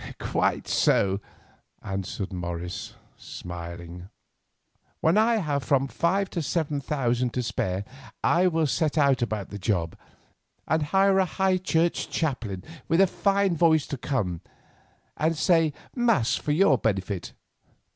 [0.17, 1.19] "Quite so,"
[1.83, 4.09] answered Morris, smiling.
[4.99, 7.85] "When I have from five to seven thousand to spare
[8.23, 9.95] I will set about the job,
[10.67, 14.41] and hire a high church chaplain with a fine voice to come
[15.17, 17.33] and say Mass for your benefit.